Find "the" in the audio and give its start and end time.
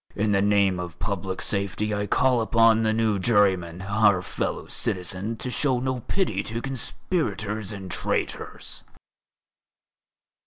0.31-0.41, 2.81-2.91